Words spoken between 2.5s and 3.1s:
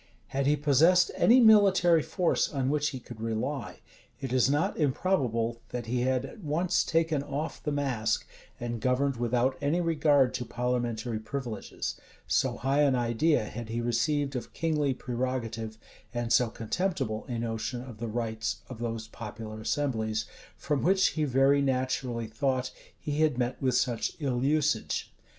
on which he